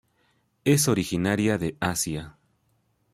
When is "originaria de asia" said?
0.87-2.39